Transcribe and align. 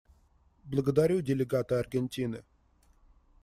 Благодарю 0.63 1.21
делегата 1.21 1.77
Аргентины. 1.79 2.41